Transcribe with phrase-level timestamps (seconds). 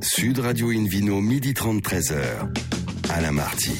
[0.00, 2.77] Sud Radio Invino, midi 30, 13h.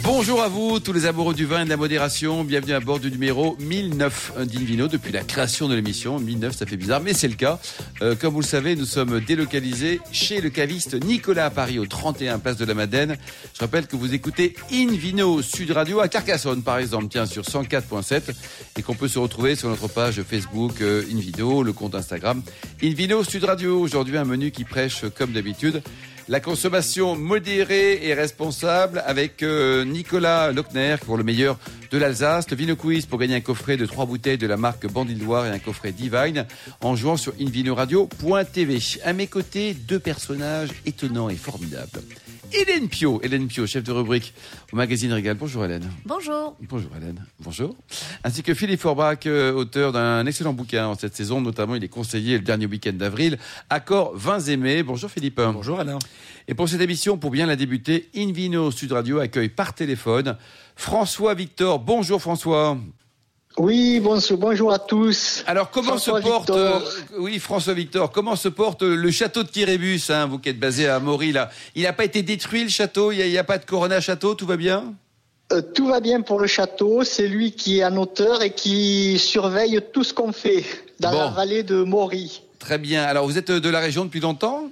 [0.05, 2.45] Bonjour à vous, tous les amoureux du vin et de la modération.
[2.45, 6.19] Bienvenue à bord du numéro 1009 d'Invino depuis la création de l'émission.
[6.19, 7.59] 1009, ça fait bizarre, mais c'est le cas.
[8.01, 11.87] Euh, comme vous le savez, nous sommes délocalisés chez le caviste Nicolas à Paris, au
[11.87, 13.19] 31 Place de la Madeleine.
[13.55, 18.35] Je rappelle que vous écoutez Invino Sud Radio à Carcassonne, par exemple, tiens, sur 104.7,
[18.79, 22.43] et qu'on peut se retrouver sur notre page Facebook euh, Invino, le compte Instagram
[22.83, 23.79] Invino Sud Radio.
[23.79, 25.83] Aujourd'hui, un menu qui prêche, comme d'habitude,
[26.29, 31.59] la consommation modérée et responsable avec euh, Nicolas Lochner pour le meilleur
[31.91, 34.87] de l'Alsace, le Vino Quiz pour gagner un coffret de trois bouteilles de la marque
[34.87, 36.47] Bandilloire et un coffret Divine
[36.83, 38.79] en jouant sur invinoradio.tv.
[39.05, 42.03] À mes côtés, deux personnages étonnants et formidables.
[42.53, 44.33] Hélène Pio, Hélène Pio, chef de rubrique
[44.73, 45.37] au magazine Régal.
[45.37, 45.91] Bonjour Hélène.
[46.07, 46.57] Bonjour.
[46.63, 47.23] Bonjour Hélène.
[47.41, 47.77] Bonjour.
[48.25, 51.89] Ainsi que Philippe Forbach, euh, auteur d'un excellent bouquin en cette saison, notamment il est
[51.89, 53.39] conseillé le dernier week-end d'avril,
[53.69, 54.83] Accord vins aimés.
[54.83, 55.41] Bonjour Philippe.
[55.41, 55.99] Bonjour Alain.
[56.47, 60.37] Et pour cette émission, pour bien la débuter, Invino Sud Radio accueille par téléphone
[60.77, 61.79] François Victor.
[61.79, 62.79] Bonjour François.
[63.57, 65.43] Oui, bonjour, bonjour à tous.
[65.47, 66.79] Alors comment François se porte, euh,
[67.19, 70.61] oui François Victor, comment se porte euh, le château de Kirébus, hein, vous qui êtes
[70.61, 71.51] basé à Maury là?
[71.75, 74.35] Il n'a pas été détruit le château, il n'y a, a, pas de Corona Château,
[74.35, 74.95] tout va bien?
[75.51, 77.03] Euh, tout va bien pour le château.
[77.05, 80.65] C'est lui qui est un auteur et qui surveille tout ce qu'on fait
[81.01, 81.19] dans Bon.
[81.19, 82.43] la vallée de Maury.
[82.61, 83.03] Très bien.
[83.03, 84.71] Alors vous êtes de la région depuis longtemps?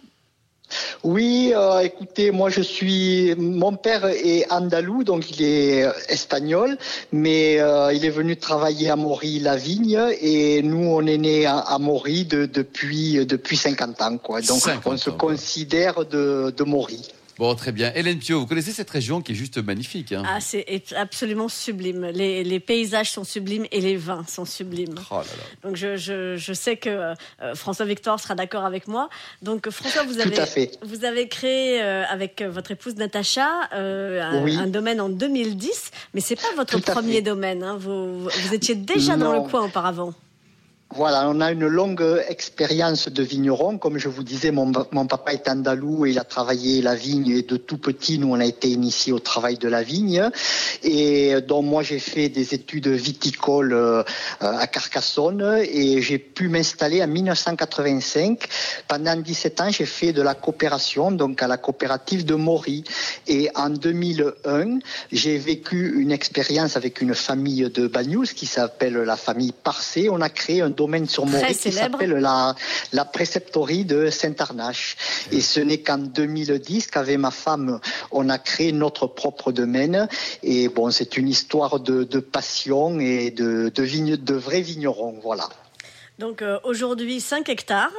[1.04, 6.76] Oui, euh, écoutez, moi je suis, mon père est andalou, donc il est euh, espagnol,
[7.12, 11.78] mais euh, il est venu travailler à Maury-la-Vigne et nous on est né à, à
[11.78, 14.40] Maury de- depuis depuis 50 ans, quoi.
[14.40, 17.02] Donc 50 on se considère de, de Maury.
[17.38, 17.92] Bon, très bien.
[17.94, 20.12] Hélène Pio, vous connaissez cette région qui est juste magnifique.
[20.12, 20.64] Hein Ah, c'est
[20.96, 22.06] absolument sublime.
[22.06, 24.94] Les, les paysages sont sublimes et les vins sont sublimes.
[25.10, 25.68] Oh là là.
[25.68, 27.14] Donc je, je, je sais que euh,
[27.54, 29.10] François Victor sera d'accord avec moi.
[29.42, 30.70] Donc François, vous Tout avez, à fait.
[30.82, 34.56] vous avez créé euh, avec votre épouse Natacha euh, un, Oui.
[34.56, 37.62] un domaine en 2010, mais c'est pas votre Tout premier domaine.
[37.62, 37.76] hein.
[37.78, 40.14] Vous, vous étiez déjà dans le coin auparavant.
[40.96, 43.76] Voilà, on a une longue expérience de vigneron.
[43.76, 47.42] Comme je vous disais, mon, papa est andalou et il a travaillé la vigne et
[47.42, 50.30] de tout petit, nous, on a été initiés au travail de la vigne.
[50.82, 54.02] Et donc, moi, j'ai fait des études viticoles euh,
[54.40, 58.48] à Carcassonne et j'ai pu m'installer en 1985.
[58.88, 62.84] Pendant 17 ans, j'ai fait de la coopération, donc à la coopérative de Maury.
[63.26, 64.78] Et en 2001,
[65.12, 70.08] j'ai vécu une expérience avec une famille de Bagnous qui s'appelle la famille Parcé.
[70.08, 70.70] On a créé un
[71.06, 72.54] sur Très Maury qui s'appelle la,
[72.92, 74.96] la préceptorie de Saint-Arnache.
[75.32, 77.80] Et ce n'est qu'en 2010 qu'avec ma femme,
[78.10, 80.08] on a créé notre propre domaine.
[80.42, 85.18] Et bon, c'est une histoire de, de passion et de, de, vigne, de vrais vignerons.
[85.22, 85.48] Voilà.
[86.18, 87.92] Donc euh, aujourd'hui 5 hectares.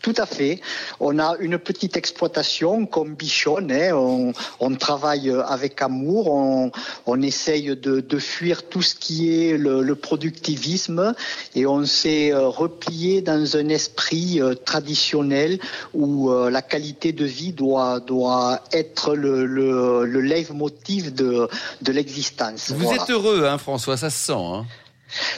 [0.00, 0.60] Tout à fait.
[1.00, 3.70] On a une petite exploitation comme Bichonne.
[3.72, 3.92] hein.
[3.94, 6.28] On, on travaille avec amour.
[6.30, 6.70] On,
[7.06, 11.14] on essaye de, de fuir tout ce qui est le, le productivisme
[11.54, 15.58] et on s'est euh, replié dans un esprit euh, traditionnel
[15.94, 21.48] où euh, la qualité de vie doit, doit être le, le, le leitmotiv de,
[21.82, 22.70] de l'existence.
[22.72, 23.02] Vous Voilà.
[23.02, 24.32] êtes heureux, hein, François, ça se sent.
[24.34, 24.66] Hein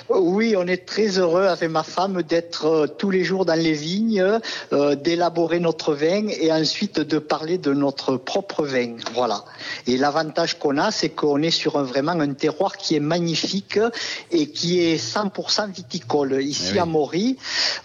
[0.08, 3.72] Oui, on est très heureux avec ma femme d'être euh, tous les jours dans les
[3.72, 4.24] vignes,
[4.72, 8.96] euh, d'élaborer notre vin et ensuite de parler de notre propre vin.
[9.14, 9.44] Voilà.
[9.86, 13.78] Et l'avantage qu'on a, c'est qu'on est sur un, vraiment un terroir qui est magnifique
[14.30, 16.42] et qui est 100% viticole.
[16.42, 16.78] Ici Eh oui.
[16.78, 17.36] à Maury,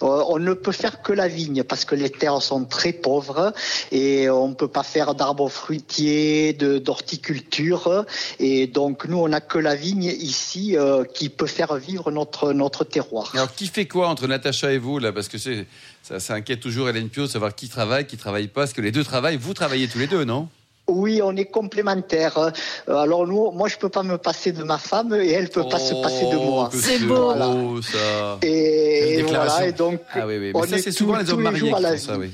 [0.02, 3.52] euh, on ne peut faire que la vigne parce que les terres sont très pauvres
[3.90, 8.04] et on ne peut pas faire d'arbres fruitiers, d'horticulture.
[8.38, 12.52] Et donc nous, on n'a que la vigne ici euh, qui peut faire vivre notre,
[12.52, 13.30] notre terroir.
[13.34, 15.12] Alors, qui fait quoi entre Natacha et vous, là?
[15.12, 15.66] Parce que c'est,
[16.02, 18.60] ça, ça inquiète toujours Hélène Pio, savoir qui travaille, qui travaille pas.
[18.62, 19.36] Parce que les deux travaillent?
[19.36, 20.48] Vous travaillez tous les deux, non?
[20.86, 22.36] Oui, on est complémentaires.
[22.38, 22.50] Euh,
[22.96, 25.78] Alors nous, moi, je peux pas me passer de ma femme et elle peut pas
[25.78, 26.68] se passer de moi.
[26.72, 27.32] Oh, C'est beau.
[27.34, 28.38] beau, ça.
[28.42, 30.50] Et, voilà, et donc, Ah oui, oui.
[30.54, 32.30] on Mais ça, est c'est souvent tous- les hommes mariés qui font ça, oui.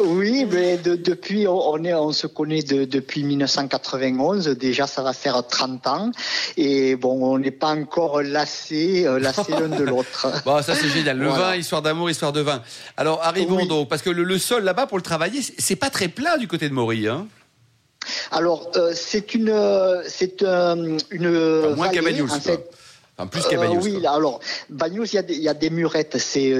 [0.00, 4.46] Oui, mais de- depuis, on, est, on se connaît de- depuis 1991.
[4.48, 6.10] Déjà, ça va faire 30 ans.
[6.56, 10.28] Et bon, on n'est pas encore lassés, euh, lassés l'un de l'autre.
[10.44, 11.18] Bon, ça c'est génial.
[11.18, 11.50] Le Voilà.
[11.50, 12.62] vin, histoire d'amour, histoire de vin.
[12.96, 13.66] Alors arrivons Oui.
[13.68, 16.46] donc, parce que le, le sol là-bas pour le travailler, c'est- pas très plat du
[16.48, 17.08] côté de Maury.
[17.08, 17.26] Hein
[18.30, 22.28] Alors, euh, c'est une, euh, c'est euh, une Enfin, moins vallée, Bagnols,
[23.18, 23.82] en plus qu'à Bagnols.
[23.82, 24.38] oui, là, alors,
[24.70, 26.16] Bagnols, il y, a des- il y a des murettes.
[26.18, 26.52] C'est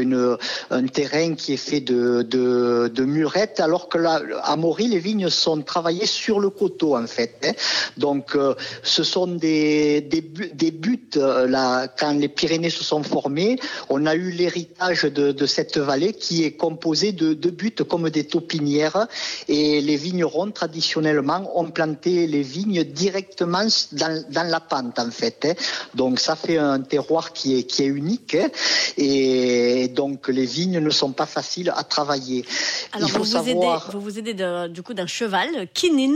[0.71, 4.99] un terrain qui est fait de, de, de murettes, alors que là, à Maury, les
[4.99, 7.37] vignes sont travaillées sur le coteau, en fait.
[7.45, 7.53] hein.
[7.97, 12.83] Donc, euh, ce sont des, des, bu- des buts, euh, là, quand les Pyrénées se
[12.83, 13.59] sont formées,
[13.89, 18.11] on a eu l'héritage de, de cette vallée qui est composée de, de buts comme
[18.11, 19.07] des taupinières.
[19.49, 25.45] Et les vignerons, traditionnellement, ont planté les vignes directement dans, dans la pente, en fait.
[25.45, 25.55] hein.
[25.95, 28.35] Donc, ça fait un terroir qui est, qui est unique.
[28.37, 28.49] hein.
[28.97, 32.45] Et donc, les vignes ne sont pas faciles à travailler.
[32.93, 33.83] Alors Il faut vous, vous savoir...
[33.89, 36.15] aidez, vous vous aidez de- du coup d'un cheval, Kinin,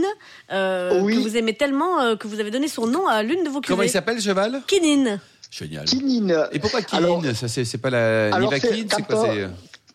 [0.51, 1.15] euh, Oui.
[1.15, 3.59] que vous aimez tellement euh, que vous avez donné son nom à l'une de vos
[3.61, 3.73] cuvées.
[3.73, 4.61] Comment il s'appelle, cheval?
[4.65, 5.19] Kinin.
[5.51, 5.85] Génial.
[5.85, 6.47] Quinine.
[6.51, 9.27] Et pourquoi Alors- Kirin Ça, c'est pas la Alors, c'est- Nivaquine C'est quand quoi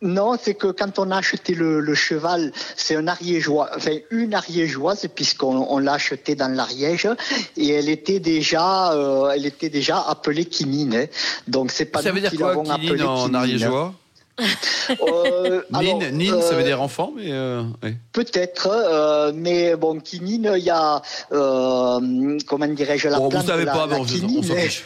[0.00, 4.32] Non, c'est que quand on a acheté le, le cheval, c'est un ariégeois, enfin une
[4.34, 7.08] ariégeoise puisqu'on on l'a acheté dans l'Ariège
[7.56, 10.94] et elle était déjà, euh, elle était déjà appelée Kinine.
[10.94, 11.06] hein.
[11.48, 13.92] Donc c'est pas Ça nous veut dire qui quoi, l'avons appelée en ariégeois?
[14.40, 17.64] Euh, alors, Nin, nin, ça euh, veut dire enfant, mais euh.
[18.12, 21.02] Peut-être, euh, mais bon, quinine, il y a,
[21.32, 24.38] euh, comment dirais-je, la Bon, plante, vous savez la, pas, la mais on, s'en- quinine,
[24.38, 24.84] on s'en mais- fiche.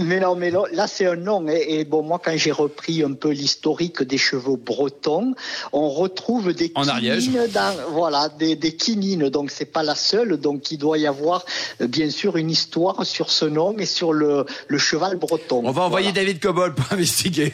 [0.00, 1.46] Mais non, mais là c'est un nom.
[1.48, 5.34] Et, et bon, moi quand j'ai repris un peu l'historique des chevaux bretons,
[5.72, 9.28] on retrouve des En quinines dans, voilà, des, des quinines.
[9.28, 10.36] Donc c'est pas la seule.
[10.38, 11.44] Donc il doit y avoir
[11.80, 15.62] euh, bien sûr une histoire sur ce nom et sur le, le cheval breton.
[15.64, 16.24] On va envoyer Voilà.
[16.26, 17.52] David Cobol pour investiguer.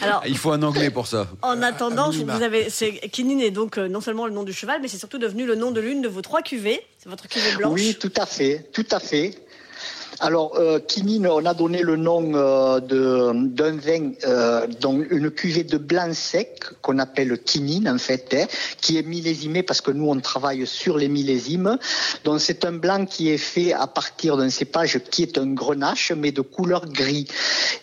[0.00, 1.28] Alors- Il faut un anglais pour ça.
[1.42, 4.80] En attendant, vous avez, c'est, Kinin est donc euh, non seulement le nom du cheval,
[4.80, 6.80] mais c'est surtout devenu le nom de l'une de vos trois cuvées.
[7.02, 7.72] C'est votre cuvée blanche.
[7.74, 9.34] Oui, tout à fait, tout à fait.
[10.20, 15.62] Alors, euh, quinine, on a donné le nom euh, d'un vin, euh, donc une cuvée
[15.62, 18.46] de blanc sec qu'on appelle quinine en fait, hein,
[18.80, 21.76] qui est millésimé parce que nous on travaille sur les millésimes.
[22.24, 26.12] Donc c'est un blanc qui est fait à partir d'un cépage qui est un grenache
[26.16, 27.28] mais de couleur gris.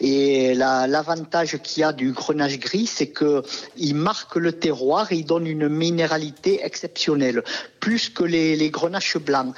[0.01, 3.44] Et la- l'avantage qu'il y a du grenache gris, c'est que
[3.77, 7.44] il marque le terroir, et il donne une minéralité exceptionnelle,
[7.79, 9.53] plus que les, les grenaches blancs.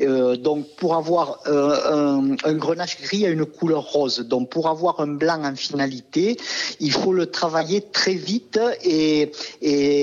[0.00, 4.20] Euh, donc pour avoir euh, un, grenache gris a une couleur rose.
[4.20, 6.36] Donc pour avoir un blanc en finalité,
[6.80, 9.32] il faut le travailler très vite et,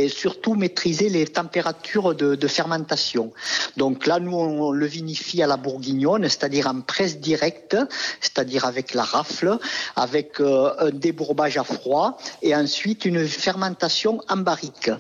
[0.10, 3.32] surtout maîtriser les températures de, de fermentation.
[3.78, 7.78] Donc là, nous, on le vinifie à la bourguignonne, c'est-à-dire en presse directe,
[8.22, 9.58] c'est-à-dire avec la rafle,
[9.96, 14.92] avec euh, un débourbage à froid et ensuite une fermentation en barrique.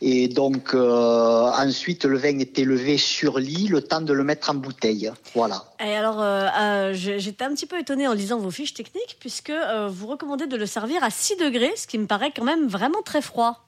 [0.00, 4.50] Et donc euh, ensuite, le vin est élevé sur lit, le temps de le mettre
[4.50, 5.10] en bouteille.
[5.34, 5.64] Voilà.
[5.84, 9.50] Et alors, euh, euh, j'étais un petit peu étonnée en lisant vos fiches techniques, puisque
[9.50, 12.66] euh, vous recommandez de le servir à 6 degrés, ce qui me paraît quand même
[12.68, 13.64] vraiment très froid.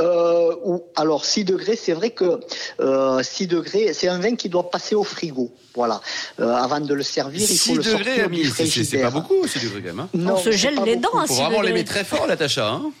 [0.00, 2.40] Euh, ou, alors 6 degrés, c'est vrai que
[2.80, 5.52] euh, 6 degrés, c'est un vin qui doit passer au frigo.
[5.74, 6.00] Voilà.
[6.40, 8.62] Euh, avant de le servir, il 6 faut le degrés, sortir ami, du c'est- c'est
[8.64, 9.12] pas frigidaire.
[9.12, 10.00] beaucoup, 6 degrés quand même.
[10.00, 10.08] hein.
[10.14, 11.14] Non, On se gèle les beaucoup.
[11.14, 11.66] dents à Faut 6 vraiment degrés.
[11.72, 12.66] l'aimer très fort, Natacha.
[12.70, 12.92] Hein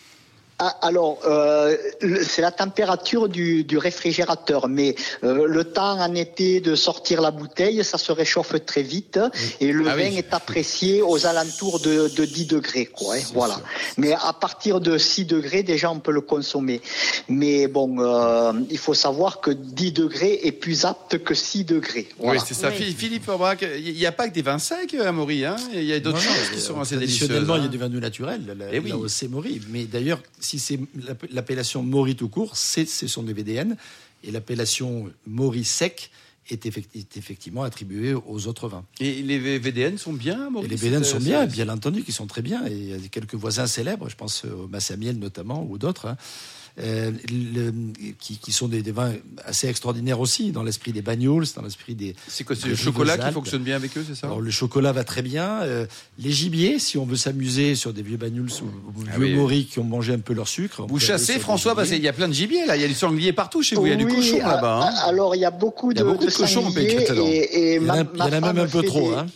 [0.62, 1.74] Ah, alors, euh,
[2.22, 7.30] c'est la température du, du réfrigérateur, mais euh, le temps en été de sortir la
[7.30, 9.18] bouteille, ça se réchauffe très vite
[9.60, 10.18] et le Ah vin oui.
[10.18, 12.84] est apprécié aux alentours de, de 10 degrés.
[12.84, 13.58] Quoi, hein, voilà.
[13.96, 16.82] Mais à partir de 6 degrés, déjà, on peut le consommer.
[17.28, 22.06] Mais bon, euh, il faut savoir que 10 degrés est plus apte que 6 degrés.
[22.18, 22.38] Voilà.
[22.38, 22.68] Oui, c'est ça.
[22.68, 22.94] Oui.
[22.94, 23.30] Philippe-
[23.78, 25.56] il n'y a pas que des vins secs à Maury, hein?
[25.72, 27.28] Il y a d'autres choses qui euh, sont assez délicieuses.
[27.28, 27.70] Traditionnellement, il y a hein.
[27.70, 28.90] du vin doux naturel, là, Eh oui.
[28.90, 29.60] là c'est Maury.
[29.70, 30.18] Mais d'ailleurs,
[30.50, 33.76] si c'est l'app- l'appellation Maury tout court, c'est ce sont des VDN.
[34.24, 36.10] Et l'appellation Maury sec
[36.50, 38.84] est, effect- est effectivement attribuée aux autres vins.
[38.98, 42.26] Et les VDN sont bien, Et Maurice les VDN sont bien, bien entendu, qui sont
[42.26, 42.66] très bien.
[42.66, 46.16] Et il y a quelques voisins célèbres, je pense au Massamiel notamment, ou d'autres, hein,
[46.78, 47.72] euh, le-
[48.18, 49.12] qui, qui sont des, des vins
[49.44, 52.14] assez extraordinaires aussi, dans l'esprit des Bagnols, dans l'esprit des.
[52.28, 54.26] C'est quoi C'est le chocolat qui fonctionne bien avec eux, c'est ça?
[54.26, 55.60] Alors le chocolat va très bien.
[55.62, 55.86] Euh,
[56.18, 59.66] les gibiers, si on veut s'amuser sur des vieux Bagnols ou, Ah vieux oui.
[59.70, 60.86] Qui ont mangé un peu leur sucre.
[60.88, 61.98] Vous chassez, François, parce gibiers.
[61.98, 62.76] qu'il y a plein de gibier là.
[62.76, 63.86] Il y a du sanglier partout chez vous.
[63.86, 64.80] Il y a du cochon là-bas.
[64.88, 64.94] hein.
[65.06, 67.82] Alors, il y a beaucoup Il y a de, beaucoup de cochons et, et Il
[67.82, 69.10] y en a, ma- il y ma en a même un peu trop.
[69.10, 69.26] des- Hein.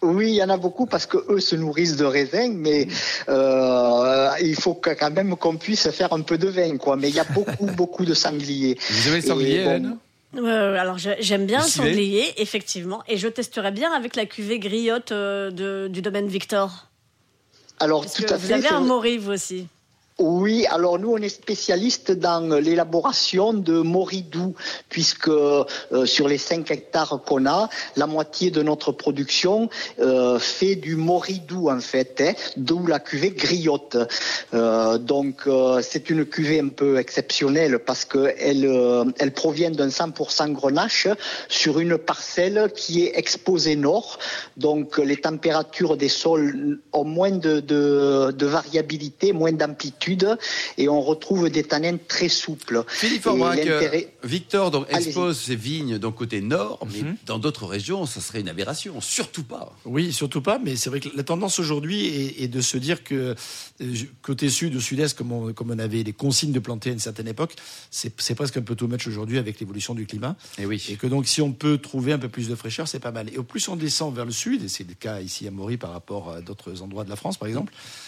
[0.00, 2.86] Oui, il y en a beaucoup parce que eux se nourrissent de raisins, mais
[3.28, 6.96] euh, il faut que- quand même qu'on puisse faire un peu de vin, quoi.
[6.96, 8.78] Mais il y a beaucoup, beaucoup de sangliers.
[8.90, 9.98] Vous avez le sanglier, bon,
[10.36, 15.10] Euh, alors j'aime bien Le sanglier, effectivement, et je testerai bien avec la cuvée griotte
[15.10, 16.86] euh, de- du domaine Victor.
[17.80, 18.52] Alors Parce tout que à vous fait.
[18.54, 19.66] avez c'est un Maury, vous aussi.
[20.20, 24.56] Oui, alors nous on est spécialiste dans l'élaboration de moridou,
[24.88, 25.64] puisque euh,
[26.06, 29.70] sur les 5 hectares qu'on a, la moitié de notre production
[30.00, 33.96] euh, fait du moridou en fait, hein, d'où la cuvée griotte.
[34.54, 35.48] Euh, donc
[35.82, 41.06] c'est une cuvée un peu exceptionnelle parce que elle, elle provient d'un 100% grenache
[41.48, 44.18] sur une parcelle qui est exposée nord.
[44.56, 50.07] Donc les températures des sols ont moins de variabilité, moins d'amplitude
[50.76, 52.84] et on retrouve des tanins très souples.
[52.88, 58.06] Philippe Forbrac, l'intérêt- Victor donc, expose ses vignes donc côté nord, mais dans d'autres régions,
[58.06, 59.00] ça serait une aberration.
[59.00, 59.72] Surtout pas.
[59.84, 63.04] Oui, surtout pas, mais c'est vrai que la tendance aujourd'hui est, est de se dire
[63.04, 63.34] que
[63.80, 66.92] euh, côté sud ou sud-est, comme on, comme on avait les consignes de planter à
[66.92, 67.54] une certaine époque,
[67.90, 70.36] c'est presque un peu too much aujourd'hui avec l'évolution du climat.
[70.58, 70.84] Et oui.
[70.88, 73.28] Et que donc, si on peut trouver un peu plus de fraîcheur, c'est pas mal.
[73.32, 75.76] Et au plus on descend vers le sud, et c'est le cas ici à Maury
[75.76, 78.07] par rapport à d'autres endroits de la France, par exemple, euh,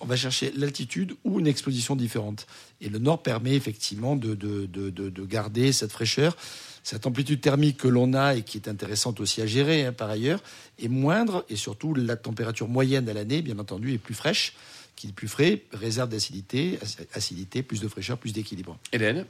[0.00, 2.46] on va chercher l'altitude ou une exposition différente.
[2.80, 6.36] Et le nord permet effectivement de garder cette fraîcheur.
[6.82, 10.08] Cette amplitude thermique que l'on a et qui est intéressante aussi à gérer hein, par
[10.08, 10.42] ailleurs
[10.78, 14.54] est moindre et surtout la température moyenne à l'année, bien entendu, est plus fraîche.
[15.00, 18.76] Qui est plus frais, réserve d'acidité, ac- acidité, plus de fraîcheur, plus d'équilibre.
[18.92, 19.24] Hélène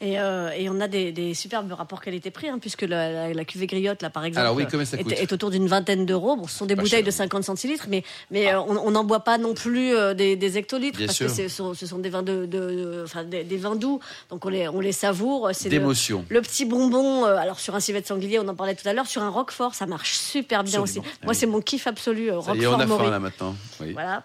[0.00, 3.44] Et, euh, et on a des, des superbes rapports qualité-prix, hein, puisque la, la- la
[3.44, 6.34] cuvée griotte, là, par exemple, Alors oui, combien ça est, autour d'une vingtaine d'euros.
[6.34, 7.06] Bon, ce sont des Pas bouteilles cher.
[7.06, 8.02] de 50 centilitres, mais,
[8.32, 11.28] mais euh, on n'en boit pas non plus euh, des, des hectolitres, Bien parce sûr.
[11.28, 14.00] que ce sont, ce sont des vins, de, de- de- enfin, des, des vins doux,
[14.28, 15.50] donc on les, on les savoure.
[15.52, 16.24] C'est le- D'émotion.
[16.30, 18.92] Le, petit bonbon, euh, alors sur un civet de sanglier, on en parlait tout à
[18.92, 21.06] l'heure, sur un roquefort, ça marche super bien Absolument.
[21.06, 21.16] aussi.
[21.22, 23.54] Moi, c'est mon kiff absolu, euh, y est, on roquefort a faim là maintenant.
[23.80, 23.92] Oui.
[23.92, 24.24] Voilà.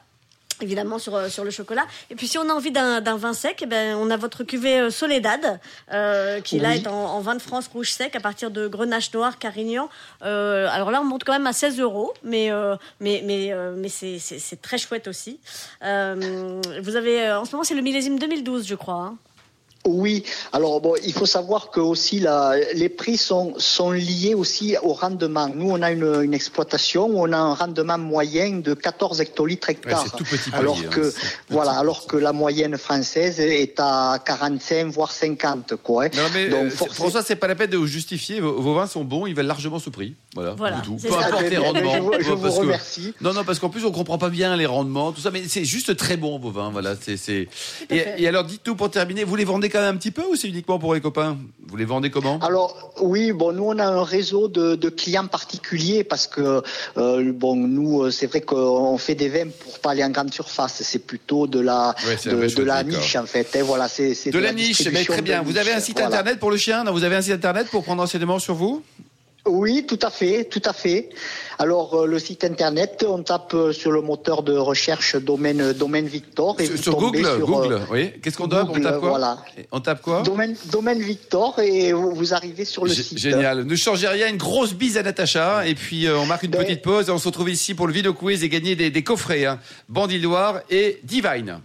[0.59, 1.85] Évidemment sur, euh, sur le chocolat.
[2.09, 4.43] Et puis si on a envie d'un d'un vin sec, eh ben, on a votre
[4.43, 5.59] cuvée euh, Soledad,
[5.93, 9.13] euh, qui là est en, en vin de France rouge sec à partir de Grenache
[9.13, 9.87] Noir, Carignan.
[10.23, 13.75] Euh, alors là, on monte quand même à 16 euros, mais, euh, mais, mais, euh,
[13.77, 15.39] mais c'est- c'est c'est très chouette aussi.
[15.83, 18.95] Euh, vous avez, en ce moment, c'est le millésime 2012, je crois.
[18.95, 19.17] hein.
[19.85, 24.75] Oui, alors bon, il faut savoir que aussi la, les prix sont, sont liés aussi
[24.83, 25.47] au rendement.
[25.53, 29.69] Nous, on a une, une exploitation où on a un rendement moyen de 14 hectolitres
[30.17, 34.19] tout petit alors palier, hein, que petit, voilà, alors que la moyenne française est à
[34.25, 36.05] 45 voire 50 quoi.
[36.05, 36.09] hein.
[36.15, 38.39] Non mais Donc, euh, forcément- François, c'est pas la peine de vous justifier.
[38.41, 40.15] Vos, vos vins sont bons, ils valent largement ce prix.
[40.35, 40.97] Voilà, Voilà, tout.
[41.01, 41.93] Peu importe les rendements.
[41.95, 43.13] je vous- je vous parce que- remercie.
[43.21, 45.65] Non, non, parce qu'en plus on comprend pas bien les rendements, tout ça, mais c'est
[45.65, 46.71] juste très bon vos vins.
[46.71, 47.47] Voilà, c'est
[47.89, 50.35] Et, et alors, dites-nous pour terminer, vous les vendez quand même un petit peu ou
[50.35, 51.37] c'est uniquement pour les copains?
[51.67, 52.39] Vous les vendez comment?
[52.39, 56.63] Alors oui, bon, nous on a un réseau de, de clients particuliers parce que
[56.97, 60.33] euh, bon, nous euh, c'est vrai qu'on fait des vins pour pas aller en grande
[60.33, 61.95] surface, c'est plutôt de la
[62.25, 63.47] de, la niche en fait.
[63.55, 65.41] hein, voilà, c'est De la niche, mais très bien.
[65.41, 66.07] Vous avez un site voilà.
[66.07, 66.83] internet pour le chien?
[66.83, 68.83] Non, vous avez un site internet pour prendre renseignement sur vous?
[69.47, 71.09] Oui, tout à fait, tout à fait.
[71.59, 76.05] Alors euh, le site internet, on tape euh, sur le moteur de recherche domaine domaine
[76.05, 77.73] Victor et Sur, vous sur tombez Google, sur, Google.
[77.73, 78.11] euh, oui.
[78.21, 79.09] Qu'est-ce qu'on donne On Google, tape quoi?
[79.09, 79.37] Voilà.
[79.71, 80.21] On tape quoi?
[80.21, 83.17] Domaine domaine Victor et vous, vous arrivez sur le site.
[83.17, 83.63] Génial.
[83.63, 84.27] Ne changez rien.
[84.29, 85.65] Une grosse bise à Natacha.
[85.67, 87.87] Et puis, euh, on marque une Ben- petite pause et on se retrouve ici pour
[87.87, 89.45] le Vino Quiz et gagner des, des coffrets.
[89.45, 89.59] Hein.
[90.69, 91.59] Et Divine.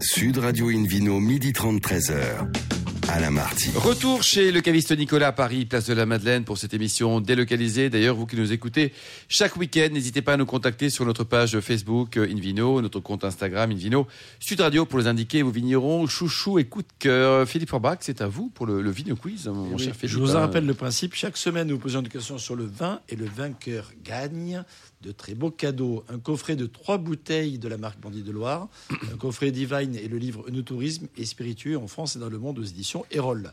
[0.00, 2.73] Sud Radio Invino, midi 30, 13h.
[3.08, 3.70] Alain Marty.
[3.76, 7.90] Retour chez le caviste Nicolas à Paris, place de la Madeleine pour cette émission délocalisée.
[7.90, 8.92] D'ailleurs, vous qui nous écoutez
[9.28, 13.24] chaque week-end, n'hésitez pas à nous contacter sur notre page Facebook euh, Invino, notre compte
[13.24, 14.06] Instagram Invino,
[14.40, 17.46] Sud Radio pour nous indiquer vos vignerons, chouchou et coup de cœur.
[17.48, 20.14] Philippe Forbach, c'est à vous pour le, le Vino Quiz, mon Oui, cher Philippe.
[20.14, 20.40] je vous en hein.
[20.40, 21.14] rappelle le principe.
[21.14, 24.62] Chaque semaine, nous posons une question sur le vin et le vainqueur gagne
[25.04, 26.04] de très beaux cadeaux.
[26.08, 28.68] Un coffret de trois bouteilles de la marque Bandit de Loire,
[29.12, 32.58] un coffret Divine et le livre Œnotourisme et spiritueux en France et dans le monde
[32.58, 33.52] aux éditions Erol.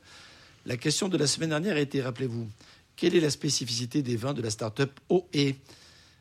[0.65, 2.48] La question de la semaine dernière a été, rappelez-vous,
[2.96, 5.55] quelle est la spécificité des vins de la start-up OE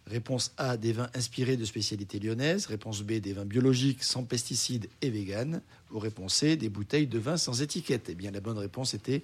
[0.06, 2.66] Réponse A, des vins inspirés de spécialités lyonnaises.
[2.66, 5.60] Réponse B, des vins biologiques sans pesticides et véganes.
[5.92, 8.08] Ou réponse C, des bouteilles de vin sans étiquette.
[8.08, 9.22] Eh bien, la bonne réponse était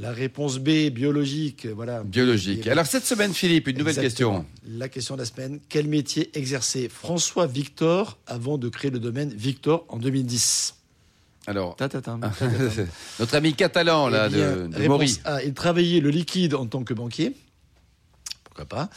[0.00, 1.66] la réponse B, biologique.
[1.66, 2.02] Voilà.
[2.04, 2.66] Biologique.
[2.66, 4.40] Et- Alors, cette semaine, Philippe, une nouvelle Exactement.
[4.42, 4.76] question.
[4.78, 5.60] La question de la semaine.
[5.68, 10.74] Quel métier exerçait François Victor avant de créer le domaine Victor en 2010
[11.46, 11.76] Alors,
[13.18, 15.26] notre ami catalan, là, Eh bien, de.
[15.28, 17.34] A, il travaillait le liquide en tant que banquier.
[18.44, 18.90] Pourquoi pas?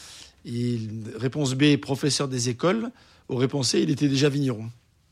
[0.44, 2.90] Il, Réponse B, professeur des écoles.
[3.28, 4.68] Ou réponse C, il était déjà vigneron.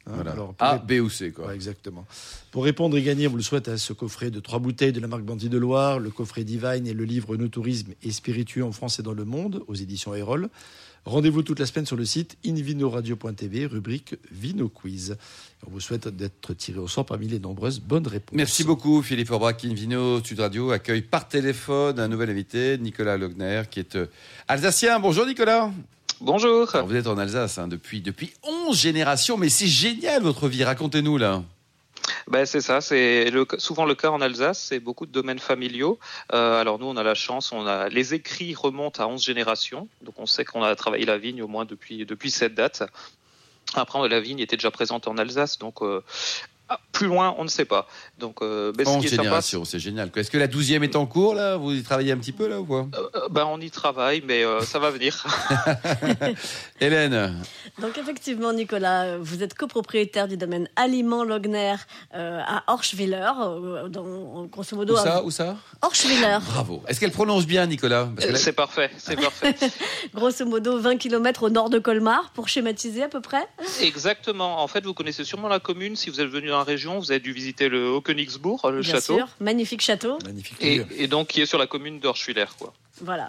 [0.07, 0.33] Hein, Voilà.
[0.33, 1.49] alors, pour A, B ou C, quoi.
[1.49, 2.07] Ouais, exactement.
[2.51, 5.01] Pour répondre et gagner, on vous le souhaite à ce coffret de trois bouteilles de
[5.01, 8.65] la marque Bandit de Loire, le coffret Divine et le livre No Tourisme et spiritueux
[8.65, 10.49] en France et dans le monde aux éditions Erol.
[11.07, 15.17] Rendez-vous toute la semaine sur le site invinoradio.tv, rubrique Vino Quiz.
[15.67, 18.37] On vous souhaite d'être tiré au sort parmi les nombreuses bonnes réponses.
[18.37, 19.65] Merci beaucoup, Philippe Forbach.
[19.65, 24.07] Invino Sud Radio accueille par téléphone un nouvel invité, Nicolas Logner, qui est euh,
[24.49, 25.01] alsacien.
[25.01, 25.71] Bonjour, Nicolas.
[26.21, 26.75] Bonjour.
[26.75, 30.63] Alors, vous êtes en Alsace hein, depuis, depuis 11 générations, mais c'est génial votre vie.
[30.63, 31.43] Racontez-nous là.
[32.29, 35.99] Ben, c'est ça, c'est souvent le cas en Alsace, c'est beaucoup de domaines familiaux.
[36.33, 39.89] Euh, alors nous, on a la chance, on a les écrits remontent à 11 générations,
[40.03, 42.83] donc on sait qu'on a travaillé la vigne au moins depuis depuis cette date.
[43.75, 46.03] Après, la vigne était déjà présente en Alsace, donc euh,
[46.73, 47.89] ah, plus loin, on ne sait pas.
[48.21, 50.09] Donc, euh, ben, ce 11 qui est sympa, générations, c'est génial.
[50.15, 51.57] Est-ce que la 12e est en cours là?
[51.57, 52.87] Vous y travaillez un petit peu là ou quoi?
[52.95, 55.27] Euh, ben, on y travaille, mais euh, ça va venir.
[56.81, 57.35] Hélène,
[57.81, 61.75] Donc effectivement, Nicolas, vous êtes copropriétaire du domaine Aliment Logner
[62.15, 65.57] euh, à Orschwiller, euh, dans, grosso modo où à ça Où ça?
[65.83, 66.39] Orschwiller.
[66.53, 66.83] Bravo.
[66.87, 68.09] Est-ce qu'elle prononce bien, Nicolas?
[68.17, 69.57] Là- c'est parfait, c'est parfait.
[70.15, 73.49] Grosso modo 20 km au nord de Colmar, pour schématiser à peu près?
[73.81, 74.63] Exactement.
[74.63, 75.97] En fait, vous connaissez sûrement la commune.
[75.97, 78.93] Si vous êtes venu dans la région, vous avez dû visiter le Haut-Königsbourg, le Bien
[78.95, 79.17] château.
[79.17, 80.19] sûr, magnifique château.
[80.25, 82.73] Magnifique Et, donc, qui est sur la commune d'Orschwiller, quoi.
[83.03, 83.29] Voilà.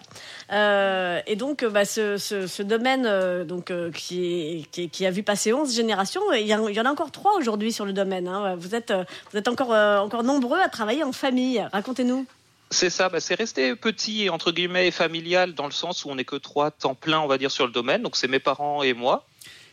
[0.52, 4.66] Euh, et donc, bah, ce, ce- ce domaine euh, donc, euh, qui,
[5.06, 7.72] a vu passer 11 générations, il y, en- il y en a encore trois aujourd'hui
[7.72, 8.28] sur le domaine.
[8.28, 8.56] hein.
[8.58, 8.94] Vous êtes,
[9.32, 11.66] vous êtes encore, euh, encore nombreux à travailler en famille.
[11.72, 12.26] Racontez-nous.
[12.70, 16.10] C'est ça, bah, c'est resté petit et entre guillemets et familial dans le sens où
[16.10, 18.02] on n'est que trois temps plein, on va dire, sur le domaine.
[18.02, 19.26] Donc c'est mes parents et moi.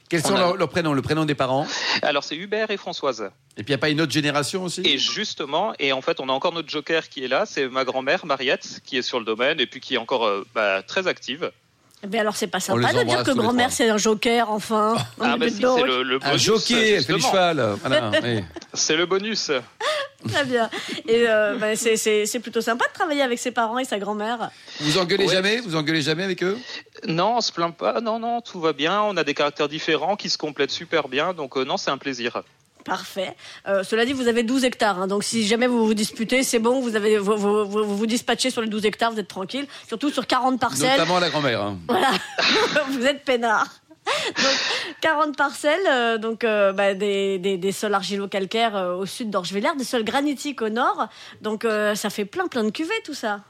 [0.08, 1.66] Quels sont a- leurs, leurs prénoms Le prénom des parents
[2.02, 3.30] Alors c'est Hubert et Françoise.
[3.56, 6.20] Et puis il n'y a pas une autre génération aussi Et justement, et en fait
[6.20, 9.18] on a encore notre joker qui est là, c'est ma grand-mère Mariette qui est sur
[9.18, 11.50] le domaine et puis qui est encore euh, bah, très active.
[12.08, 14.94] Mais alors, c'est pas sympa de dire que grand-mère c'est un joker, enfin.
[15.20, 16.42] Ah On bah si, c'est le, le Un bonus.
[16.44, 17.32] jockey, elle fait du justement.
[17.32, 17.76] cheval.
[17.84, 18.44] Voilà, oui.
[18.72, 19.50] C'est le bonus.
[20.32, 20.70] Très bien.
[21.08, 23.98] Et euh, bah, c'est- c'est c'est plutôt sympa de travailler avec ses parents et sa
[23.98, 24.50] grand-mère.
[24.78, 25.32] Vous engueulez Ouais.
[25.34, 26.56] jamais Vous engueulez jamais avec eux?
[27.06, 28.00] Non, on se plaint pas.
[28.00, 29.02] Non, non, tout va bien.
[29.02, 31.32] On a des caractères différents qui se complètent super bien.
[31.34, 32.42] Donc euh, non, c'est un plaisir.
[32.84, 33.36] Parfait.
[33.66, 34.98] Euh, cela dit, vous avez 12 hectares.
[35.00, 36.80] hein, donc, si jamais vous vous disputez, c'est bon.
[36.80, 39.66] Vous, avez, vous, vous, vous, vous vous dispatchez sur les 12 hectares, vous êtes tranquille.
[39.86, 40.92] Surtout sur 40 parcelles.
[40.98, 41.60] Notamment la grand-mère.
[41.62, 41.78] hein.
[41.88, 42.10] Voilà,
[42.88, 43.66] vous êtes peinard.
[44.38, 44.56] Donc,
[45.02, 49.68] 40 parcelles, euh, donc euh, bah, des, des, des sols argilo-calcaires euh, au sud d'Orgeveller,
[49.76, 51.08] des sols granitiques au nord.
[51.42, 53.40] Donc, euh, ça fait plein, plein de cuvées, tout ça.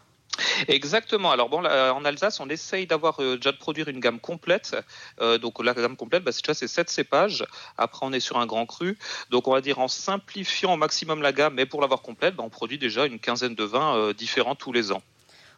[0.69, 1.31] Exactement.
[1.31, 4.77] Alors bon, là, en Alsace, on essaye d'avoir euh, déjà de produire une gamme complète.
[5.21, 7.45] Euh, donc la gamme complète, bah, c'est déjà c'est sept cépages.
[7.77, 8.99] Après, on est sur un grand cru.
[9.31, 12.43] Donc on va dire en simplifiant au maximum la gamme, mais pour l'avoir complète, bah,
[12.47, 15.03] on produit déjà une quinzaine de vins euh, différents tous les ans.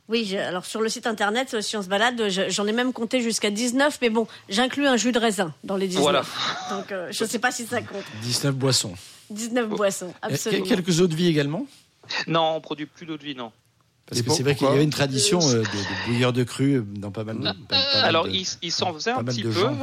[0.09, 2.73] Oui, je- alors sur le site internet, euh, si on se balade, je- j'en ai
[2.73, 6.03] même compté jusqu'à 19, mais bon, j'inclus un jus de raisin dans les 19.
[6.03, 6.23] Voilà.
[6.71, 8.03] Donc, euh, je ne sais pas si ça compte.
[8.23, 8.95] 19 boissons.
[9.31, 10.67] 19 boissons, Et absolument.
[10.67, 11.65] Quelques eaux de vie également?
[12.27, 13.53] Non, on produit plus d'eau de vie, non.
[14.11, 16.33] Parce Et que pour- c'est vrai qu'il y avait une tradition euh, de, de bouilleurs
[16.33, 17.45] de cru dans pas mal de.
[17.45, 19.53] pas- pas mal Alors, de- il, il s'en faisait pas un petit peu.
[19.53, 19.79] gens.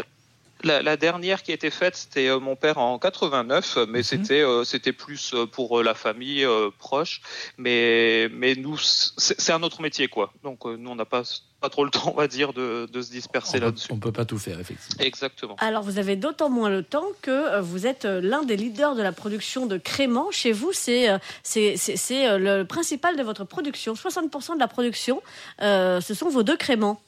[0.64, 4.04] La, la dernière qui a été faite, c'était euh, mon père en 89, mais Mhm.
[4.04, 7.22] c'était euh, c'était plus pour euh, la famille euh, proche.
[7.58, 10.34] Mais mais nous, c'est c'est un autre métier, quoi.
[10.44, 11.22] Donc euh, nous, on n'a pas
[11.60, 13.88] pas trop le temps, on va dire, de, de se disperser on, peut, là-dessus.
[13.92, 15.04] on peut pas tout faire, effectivement.
[15.04, 15.56] Exactement.
[15.60, 18.96] Alors, vous avez d'autant moins le temps que euh, vous êtes euh, l'un des leaders
[18.96, 20.30] de la production de créments.
[20.32, 23.96] Chez vous, c'est euh, c'est- c'est- c'est, euh, le principal de votre production.
[23.96, 25.22] 60% de la production,
[25.62, 27.02] euh, ce sont vos deux créments.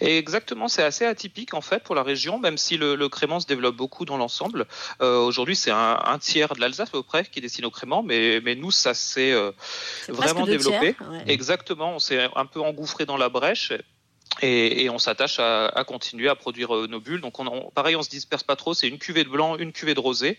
[0.00, 3.40] Et exactement, c'est assez atypique en fait pour la région, même si le, le crément
[3.40, 4.66] se développe beaucoup dans l'ensemble.
[5.02, 7.70] Euh, Aujourd'hui, c'est un, un tiers de l'Alsace à peu près qui est destiné au
[7.70, 9.50] crément, mais, mais nous, ça s'est euh,
[10.08, 10.94] vraiment développé.
[10.94, 11.24] tiers, ouais.
[11.26, 13.72] Exactement, on s'est un peu engouffré dans la brèche.
[14.42, 17.22] Et, et on s'attache à, à continuer à produire euh, nos bulles.
[17.22, 18.72] Donc, on, on- pareil, on se disperse pas trop.
[18.74, 20.38] C'est une cuvée de blanc, une cuvée de rosé,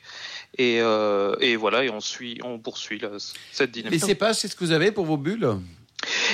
[0.57, 1.83] et, euh, et voilà.
[1.83, 3.09] Et on suit, on poursuit là,
[3.51, 3.99] cette Les dynamique.
[4.05, 5.49] cépages, c'est ce que vous avez pour vos bulles?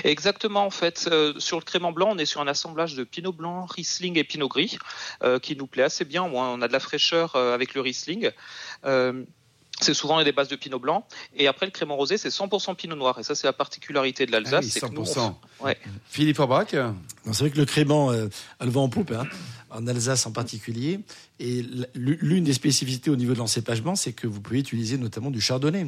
[0.03, 3.31] Exactement, en fait, euh, sur le crément blanc, on est sur un assemblage de pinot
[3.33, 4.77] blanc, Riesling et pinot gris,
[5.23, 6.23] euh, qui nous plaît assez bien.
[6.23, 8.29] On a de la fraîcheur euh, avec le Riesling.
[8.85, 9.23] Euh,
[9.81, 11.05] c'est souvent des bases de pinot blanc.
[11.35, 13.19] Et après, le crément rosé, c'est 100% pinot noir.
[13.19, 14.63] Et ça, c'est la particularité de Ah l'Alsace.
[14.65, 15.35] oui, c'est que nous, on 100%.
[15.61, 15.77] Ouais.
[16.09, 16.73] Philippe Forbach?
[16.73, 16.95] Non,
[17.33, 18.27] C'est vrai que le crément euh,
[18.59, 19.25] a le vent en poupe, hein,
[19.71, 21.01] en Alsace en particulier.
[21.39, 25.41] Et l'une des spécificités au niveau de l'encépagement, c'est que vous pouvez utiliser notamment du
[25.41, 25.83] chardonnay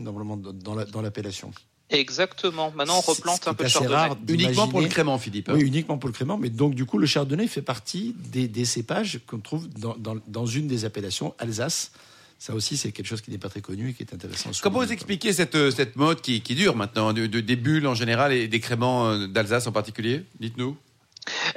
[0.76, 1.54] la- dans l'appellation.
[1.90, 2.72] Exactement.
[2.76, 3.96] Maintenant, on replante un peu de assez chardonnay.
[3.96, 5.50] rare Uniquement pour le crément, Philippe.
[5.50, 5.54] hein.
[5.56, 6.38] Oui, uniquement pour le crément.
[6.38, 10.18] Mais donc, du coup, le chardonnay fait partie des, des cépages qu'on trouve dans, dans-
[10.28, 11.92] dans une des appellations Alsace.
[12.40, 14.52] Ça aussi, c'est quelque chose qui n'est pas très connu et qui est intéressant.
[14.62, 17.88] Comment vous expliquez cette, euh, cette mode qui, qui dure maintenant, de, de- des bulles
[17.88, 20.24] en général et des créments euh, d'Alsace en particulier?
[20.40, 20.78] Dites-nous.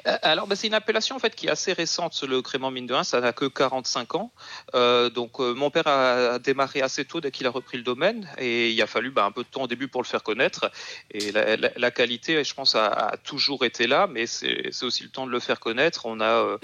[0.07, 2.23] Euh, Alors, bah, c'est une appellation en fait qui est assez récente.
[2.27, 4.33] Le crément mine de 1, ça n'a que 45 ans.
[4.75, 8.29] Euh, donc, euh, mon père a démarré assez tôt dès qu'il a repris le domaine,
[8.39, 10.71] et il a fallu bah, un peu de temps au début pour le faire connaître.
[11.11, 15.03] Et la, la- la qualité, je pense, a, a toujours été là, mais c'est aussi
[15.03, 16.07] le temps de le faire connaître.
[16.07, 16.59] On a euh,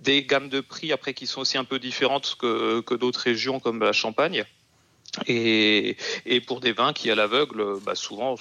[0.00, 3.60] des gammes de prix après qui sont aussi un peu différentes que, que d'autres régions
[3.60, 4.44] comme la Champagne.
[5.26, 8.36] Et, et pour des vins qui, à l'aveugle, bah, souvent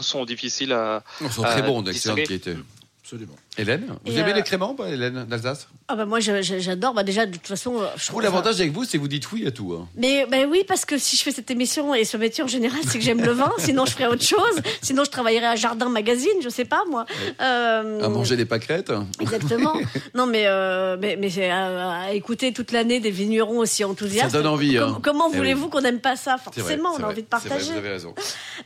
[0.00, 2.56] sont difficiles à, Ils sont très bons, d'excellente qualité.
[3.04, 3.43] Absolument.
[3.56, 5.68] Hélène, vous Et, aimez euh, les créments, pas, Hélène, d'Alsace?
[5.88, 6.94] Ah bah moi j'adore.
[6.94, 8.22] Bah déjà de toute façon, euh, je Vous, trouve.
[8.22, 9.74] l'avantage avec vous, c'est que vous dites oui à tout.
[9.78, 9.86] hein.
[9.96, 12.80] Mais bah oui, parce que si je fais cette émission et ce métier en général,
[12.88, 13.52] c'est que j'aime le vin.
[13.58, 14.60] Sinon, je ferais autre chose.
[14.82, 17.04] Sinon, je travaillerais à Jardin Magazine, je sais pas moi.
[17.40, 18.92] Euh, À manger des pâquerettes.
[19.20, 19.74] Exactement.
[20.14, 24.30] non, mais euh, mais, mais c'est à, à écouter toute l'année des vignerons aussi enthousiastes.
[24.30, 25.00] Ça donne envie, Com- hein.
[25.02, 25.70] comment Eh voulez-vous oui.
[25.70, 26.36] qu'on n'aime pas ça?
[26.36, 27.72] Vrai, Forcément, on a vrai, envie de vrai, partager.
[27.72, 28.14] vous avez raison.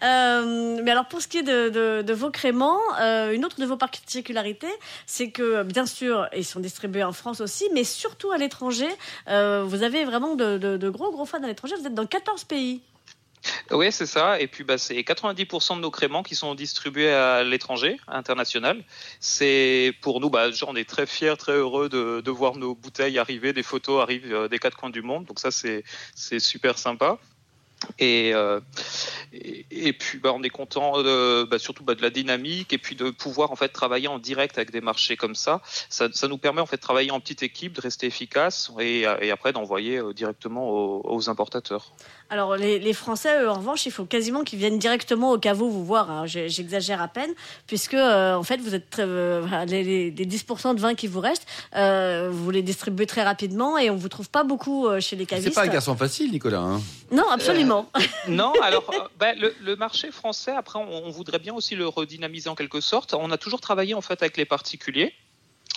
[0.05, 3.61] Euh, mais alors pour ce qui est de, de- de vos créments, euh, une autre
[3.61, 4.69] de vos particularités,
[5.07, 8.89] c'est que bien sûr ils sont distribués en France aussi, mais surtout à l'étranger.
[9.29, 11.75] Euh, vous avez vraiment de, gros gros fans à l'étranger.
[11.81, 12.81] Vous êtes dans 14 pays.
[13.71, 14.41] Oui, c'est ça.
[14.41, 18.83] Et puis, bah, c'est 90% de nos créments qui sont distribués à l'étranger, international.
[19.21, 23.19] C'est pour nous, bah, on est très fiers, très heureux de, de voir nos bouteilles
[23.19, 25.25] arriver, des photos arrivent euh, des quatre coins du monde.
[25.25, 25.85] Donc ça, c'est
[26.41, 27.19] super sympa.
[27.99, 28.61] Et, euh,
[29.33, 32.79] et, et puis bah, on est content de, bah, surtout bah, de la dynamique et
[32.79, 35.61] puis de pouvoir en fait travailler en direct avec des marchés comme ça.
[35.89, 39.05] Ça, ça nous permet en fait de travailler en petite équipe, de rester efficace et,
[39.21, 41.93] et après d'envoyer euh, directement aux, aux importateurs.
[42.31, 45.69] Alors les, les Français, eux, en revanche, il faut quasiment qu'ils viennent directement au caveau
[45.69, 46.11] vous voir.
[46.11, 46.27] hein.
[46.27, 47.31] J'exagère à peine,
[47.67, 51.07] puisque euh, en fait vous êtes très- euh, les, les- les 10% de vin qui
[51.07, 55.01] vous restent, euh, vous les distribuez très rapidement et on vous trouve pas beaucoup euh,
[55.01, 55.55] chez les C'est cavistes.
[55.55, 56.59] pas un garçon facile, Nicolas.
[56.61, 56.81] hein.
[57.11, 57.68] Non, absolument.
[58.29, 61.87] Non, alors euh, bah, le, le marché français, après, on, on voudrait bien aussi le
[61.87, 63.15] redynamiser en quelque sorte.
[63.15, 65.15] On a toujours travaillé en fait avec les particuliers.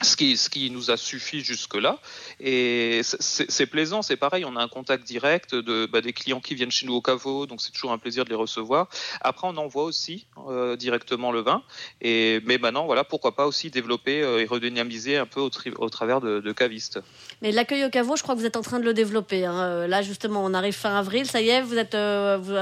[0.01, 1.99] Ce qui, ce qui nous a suffi jusque-là.
[2.39, 6.55] Et c'est- plaisant, c'est pareil, on a un contact direct de, bah, des clients qui
[6.55, 8.87] viennent chez nous au caveau, donc c'est toujours un plaisir de les recevoir.
[9.21, 11.61] Après, on envoie aussi euh, directement le vin.
[12.01, 15.71] Et, mais maintenant, voilà, pourquoi pas aussi développer euh, et redynamiser un peu au, tri-
[15.77, 16.99] au travers de, de cavistes.
[17.43, 19.45] Mais l'accueil au caveau, je crois que vous êtes en train de le développer.
[19.45, 19.59] hein.
[19.59, 22.53] Euh, Là, justement, on arrive fin avril, ça y est, vous êtes, euh, vous,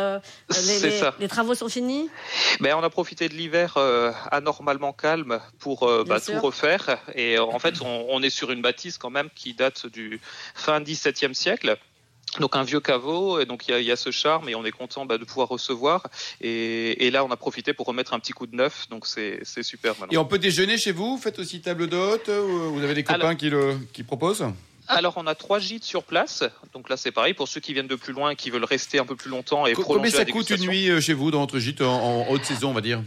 [0.49, 1.15] les, ça.
[1.19, 2.09] les travaux sont finis?
[2.59, 3.77] Ben, on a profité de l'hiver
[4.31, 6.99] anormalement calme pour bah, tout refaire.
[7.15, 10.19] Et euh, en fait, on, on est sur une bâtisse quand même qui date du
[10.55, 11.77] fin 17e siècle.
[12.39, 14.53] Donc un vieux caveau, et donc il y a, il y a ce charme et
[14.55, 16.05] on est content bah, de pouvoir recevoir.
[16.41, 19.41] Et, et là, on a profité pour remettre un petit coup de neuf, donc c'est
[19.63, 20.11] super maintenant.
[20.11, 21.15] Et on peut déjeuner chez vous?
[21.17, 24.45] Vous faites aussi table d'hôte ou Vous avez des copains Alors- qui, le, qui proposent?
[24.87, 27.33] Alors on a trois gîtes sur place, donc là c'est pareil.
[27.35, 29.65] Pour ceux qui viennent de plus loin et qui veulent rester un peu plus longtemps
[29.67, 31.81] et Co- prolonger Combien ça la coûte une nuit euh, chez vous dans votre gîte
[31.81, 33.01] en, en haute saison, on va dire?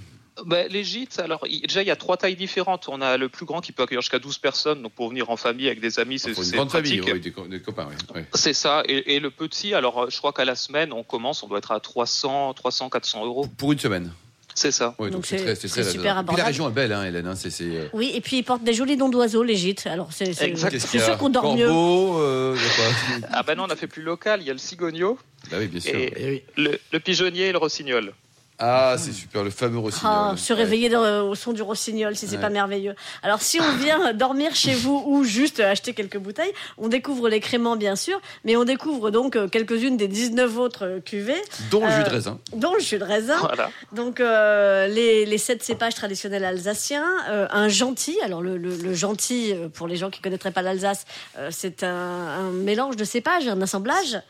[0.46, 2.88] Ben, les gîtes, alors il- déjà il y a trois tailles différentes.
[2.88, 5.36] On a le plus grand qui peut accueillir jusqu'à 12 personnes, donc pour venir en
[5.36, 7.86] famille avec des amis, c'est Pour une c'est grande famille, oui, des, co- des copains.
[7.90, 8.20] Oui, oui.
[8.34, 8.82] C'est ça.
[8.86, 11.58] Et, et le petit, alors euh, je crois qu'à la semaine, on commence, on doit
[11.58, 13.46] être à 300, 300, 400 euros.
[13.56, 14.12] Pour une semaine.
[14.54, 14.94] C'est ça.
[14.98, 16.26] Oui, donc c'est c'est- très, c'est très c'est super raisonnable.
[16.28, 16.46] Puis la abordable.
[16.46, 17.26] région est belle, hein, Hélène.
[17.26, 19.86] hein, c'est, c'est, euh, Oui, et puis ils portent des jolis noms d'oiseaux, les gîtes.
[19.86, 21.68] Alors c'est c'est- c'est sûr qu'on dort mieux.
[21.68, 24.40] Corbeau, euh, a quoi Ah ben non, on a fait plus local.
[24.42, 25.18] Il y a le cigogno,
[25.50, 25.94] Bah oui, bien sûr.
[25.94, 26.42] et Eh oui.
[26.58, 28.12] le, le pigeonnier et le rossignol.
[28.58, 30.12] Ah, c'est super, le fameux rossignol.
[30.14, 32.40] Ah, se réveiller dans- au son du rossignol, si c'est Ouais.
[32.42, 32.94] pas merveilleux.
[33.24, 37.40] Alors, si on vient dormir chez vous ou juste acheter quelques bouteilles, on découvre les
[37.40, 41.42] créments, bien sûr, mais on découvre donc euh, quelques-unes des 19 autres euh, cuvées.
[41.72, 42.38] Dont le jus de Euh, raisin.
[42.54, 43.38] dont le jus de raisin.
[43.38, 43.70] Voilà.
[43.92, 48.16] Donc, euh, les, les sept cépages traditionnels alsaciens, euh, un gentil.
[48.22, 51.04] Alors, le, le- le gentil, pour les gens qui connaîtraient pas l'Alsace,
[51.38, 54.20] euh, c'est un, un mélange de cépages, un assemblage.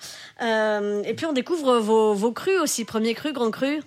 [0.40, 3.82] Euh, et puis, on découvre vos, vos crus aussi, premier cru, grand cru.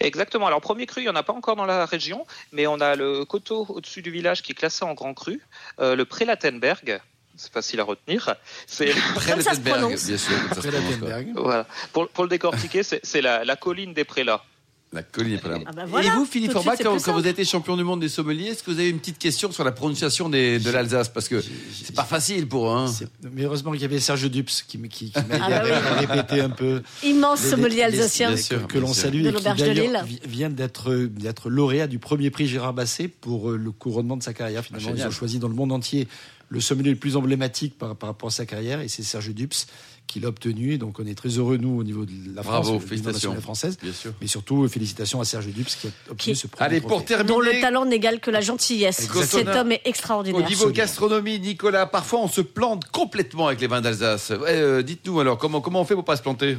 [0.00, 0.46] Exactement.
[0.46, 2.96] Alors premier cru, il n'y en a pas encore dans la région, mais on a
[2.96, 5.40] le coteau au-dessus du village qui est classé en grand cru,
[5.80, 7.00] euh, le Prélatenberg.
[7.36, 8.34] C'est facile à retenir.
[8.66, 10.06] C'est Près Comme de ça se Tettenberg, prononce.
[10.06, 10.36] bien sûr.
[10.52, 11.66] comme ça se voilà.
[11.92, 14.42] Pour, pour le décortiquer, c'est c'est la, la colline des prélats.
[14.90, 15.58] La colline est pas là.
[15.66, 18.08] Ah bah voilà, Et vous, Philippe c'est quand, vous avez été champion du monde des
[18.08, 21.10] sommeliers, est-ce que vous avez une petite question sur la prononciation des- de l'Alsace?
[21.10, 22.74] Parce que c'est pas facile pour eux.
[22.74, 22.90] Hein.
[23.34, 25.62] Mais heureusement qu'il y avait Serge Dups qui, qui, qui m'a Ah bah
[25.98, 26.82] répéter un peu.
[27.04, 28.34] Immense Les- sommelier les- alsacien.
[28.34, 30.02] que, que l'on salue De l'auberge de Lille.
[30.06, 34.22] vi- vient d'être d'être lauréat du premier prix Gérard Basset pour euh, le couronnement de
[34.22, 34.64] sa carrière.
[34.64, 35.08] Finalement, Ah, ils génial.
[35.08, 36.08] ont choisi dans le monde entier
[36.48, 39.66] le sommelier le plus emblématique par, par rapport à sa carrière et c'est Serge Dups
[40.08, 40.72] qui l'a obtenu.
[40.72, 43.12] Et donc on est très heureux nous au niveau de la France, Bravo, félicitations.
[43.12, 43.78] nationale française.
[43.80, 44.12] Bien sûr.
[44.20, 47.28] Mais surtout félicitations à Serge Dups qui a obtenu Qui- ce premier Allez, pour terminer,
[47.28, 49.04] dont le talent n'égale que la gentillesse.
[49.04, 49.44] Exactement.
[49.44, 50.40] Cet homme est au extraordinaire.
[50.40, 50.74] niveau Absolument.
[50.76, 54.32] gastronomie, Nicolas, parfois on se plante complètement avec les vins d'Alsace.
[54.32, 56.56] Euh, Dites-nous alors, comment, comment on fait pour pas se planter?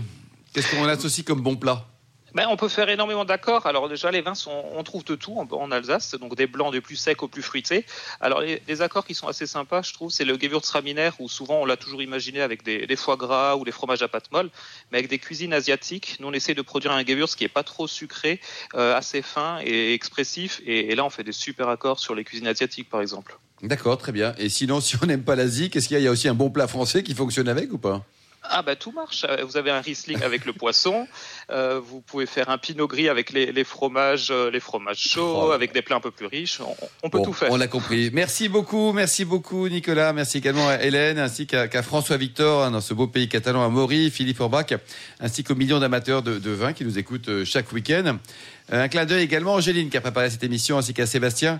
[0.53, 1.85] Qu'est-ce qu'on associe comme bon plat?
[2.35, 3.65] Ben, on peut faire énormément d'accords.
[3.65, 6.95] Alors déjà, les vins, on trouve de tout en, Alsace, donc des blancs du plus
[6.95, 7.85] sec au plus fruité.
[8.21, 11.65] Alors les, accords qui sont assez sympas, je trouve, c'est le Gewürztraminer, où souvent on
[11.65, 14.49] l'a toujours imaginé avec des, des foie gras ou des fromages à pâte molle,
[14.91, 16.17] mais avec des cuisines asiatiques.
[16.19, 18.39] Nous, on essaie de produire un Gewürz qui est pas trop sucré,
[18.75, 20.61] euh, assez fin et expressif.
[20.65, 23.37] Et, et là, on fait des super accords sur les cuisines asiatiques, par exemple.
[23.61, 24.33] D'accord, très bien.
[24.37, 25.99] Et sinon, si on n'aime pas l'Asie, qu'est-ce qu'il y a?
[26.01, 28.05] Il y a aussi un bon plat français qui fonctionne avec ou pas?
[28.43, 29.25] Ah bah tout marche.
[29.27, 31.07] Euh, vous avez un Riesling avec le poisson.
[31.51, 35.51] Euh, vous pouvez faire un Pinot Gris avec les, fromages, euh, les fromages chauds, oh.
[35.51, 36.61] avec des plats un peu plus riches.
[37.01, 37.51] On, peut tout faire.
[37.51, 38.11] On l'a compris.
[38.13, 40.13] Merci beaucoup, merci beaucoup Nicolas.
[40.13, 43.69] Merci également à Hélène ainsi qu'à François Victor hein, dans ce beau pays catalan à
[43.69, 44.75] Maury, Philippe Orbach,
[45.19, 48.19] ainsi qu'aux millions d'amateurs de, de, vin qui nous écoutent chaque week-end.
[48.71, 51.59] Un clin d'œil également à Angéline qui a préparé cette émission ainsi qu'à Sébastien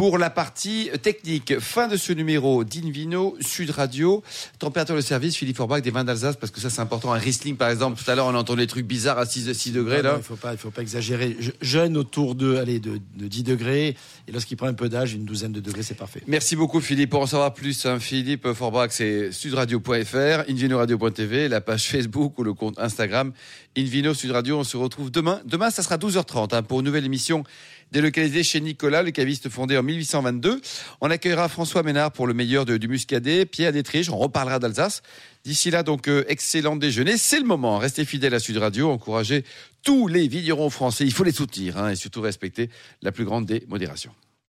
[0.00, 1.60] pour la partie technique.
[1.60, 4.22] Fin de ce numéro d'Invino Sud Radio.
[4.58, 7.12] Température de service, Philippe Forbach, des vins d'Alsace, parce que ça c'est important.
[7.12, 9.52] Un Riesling par exemple, tout à l'heure on a entendu des trucs bizarres à 6,
[9.52, 10.00] 6 degrés.
[10.00, 10.12] là.
[10.14, 11.36] il ne faut pas, il faut pas exagérer.
[11.60, 13.94] jeune autour de, allez, de, 10 degrés,
[14.26, 16.22] et lorsqu'il prend un peu d'âge, une douzaine de degrés, c'est parfait.
[16.26, 17.10] Merci beaucoup Philippe.
[17.10, 22.54] Pour en savoir plus, hein, Philippe Forbach, c'est sudradio.fr, invinoradio.tv, la page Facebook ou le
[22.54, 23.34] compte Instagram
[23.76, 24.58] Invino Sud Radio.
[24.58, 25.40] On se retrouve demain.
[25.44, 27.44] Demain, ça sera 12h30 hein, pour une nouvelle émission
[27.92, 30.60] délocalisé chez Nicolas, le caviste fondé en 1822.
[31.00, 35.02] On accueillera François Ménard pour le meilleur du Muscadet, Pierre Détriche, on reparlera d'Alsace.
[35.44, 37.16] D'ici là, donc, euh, excellent déjeuner.
[37.16, 37.78] C'est le moment.
[37.78, 39.44] Restez fidèles à Sud Radio, encouragez
[39.82, 41.04] tous les vignerons français.
[41.04, 42.70] Il faut les soutenir hein, et surtout respecter
[43.02, 44.12] la plus grande des modérations.